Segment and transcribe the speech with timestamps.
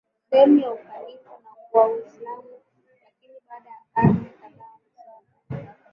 [0.29, 1.31] sehemu ya ukhalifa
[1.73, 2.43] wa Uislamu
[3.05, 4.77] lakini baada ya karne kadhaa
[5.49, 5.75] nasaba